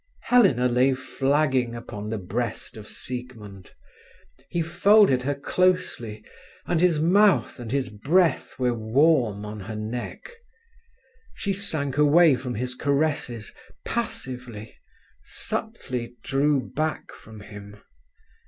[0.23, 3.75] Helena lay flagging upon the breast of Siegmund.
[4.49, 6.25] He folded her closely,
[6.65, 10.27] and his mouth and his breath were warm on her neck.
[11.35, 13.53] She sank away from his caresses,
[13.85, 14.75] passively,
[15.23, 17.77] subtly drew back from him.